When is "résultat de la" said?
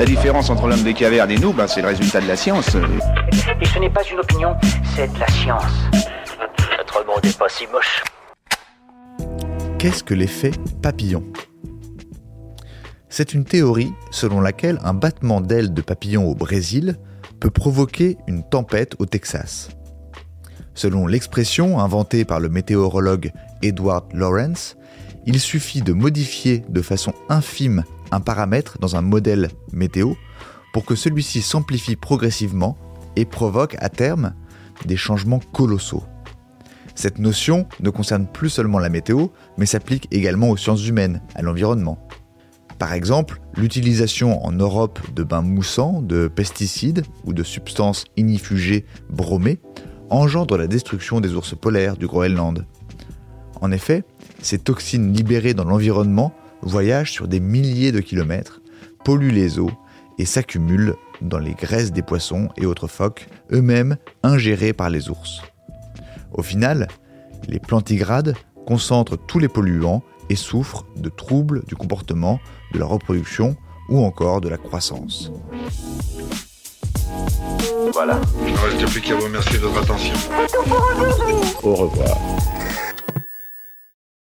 1.88-2.34